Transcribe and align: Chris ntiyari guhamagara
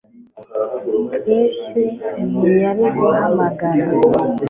Chris 1.11 1.55
ntiyari 2.35 2.85
guhamagara 2.97 3.85